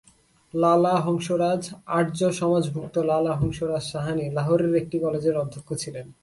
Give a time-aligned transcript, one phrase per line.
[0.53, 1.63] লালা হংসরাজ
[1.97, 6.07] আর্যসমাজভুক্ত লালা হংসরাজ সাহানী, লাহোরের একটি কলেজের অধ্যক্ষ ছিলেন।